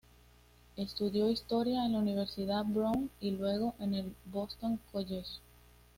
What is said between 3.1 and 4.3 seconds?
y luego en el